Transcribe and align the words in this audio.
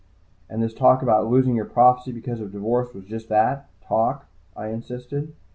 "And 0.49 0.63
this 0.63 0.73
talk 0.73 1.03
about 1.03 1.29
losing 1.29 1.55
your 1.55 1.65
prophecy 1.65 2.11
because 2.11 2.39
of 2.39 2.51
divorce 2.51 2.91
was 2.91 3.05
just 3.05 3.29
that, 3.29 3.67
talk?" 3.81 4.25
I 4.57 4.69
insisted. 4.69 5.35